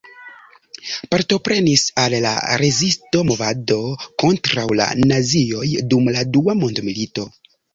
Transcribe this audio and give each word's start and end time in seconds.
Partoprenis 1.09 1.83
al 2.03 2.15
la 2.23 2.31
Rezisto-movado 2.61 3.77
kontraŭ 4.25 4.67
la 4.83 4.89
nazioj 5.13 5.67
dum 5.93 6.11
la 6.17 6.29
Dua 6.39 6.61
mondmilito. 6.65 7.29